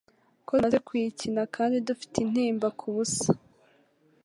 [0.47, 3.31] ko tumaze kuyikina kandi dufite intimba kubusa